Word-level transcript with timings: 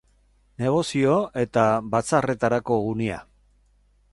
Negozio 0.61 1.17
eta 1.43 1.65
batzarretarako 1.97 2.79
gunea. 2.87 3.21